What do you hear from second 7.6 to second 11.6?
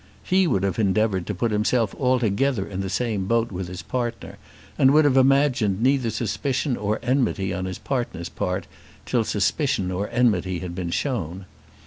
his partner's part till suspicion or enmity had been shown.